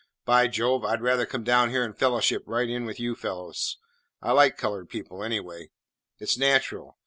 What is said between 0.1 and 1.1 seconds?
By Jove! I 'd